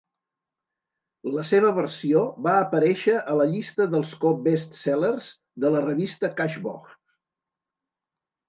[1.33, 5.29] La seva versió va aparèixer a la llista dels co-best-sellers
[5.67, 7.01] de la revista Cashbox.